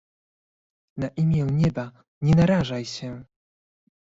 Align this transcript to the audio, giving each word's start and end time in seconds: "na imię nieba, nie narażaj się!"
"na 0.97 1.07
imię 1.07 1.43
nieba, 1.45 1.91
nie 2.21 2.35
narażaj 2.35 2.85
się!" 2.85 3.25